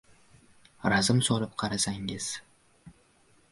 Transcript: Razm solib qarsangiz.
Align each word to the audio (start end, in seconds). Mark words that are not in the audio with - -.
Razm 0.93 1.19
solib 1.27 1.53
qarsangiz. 1.65 2.33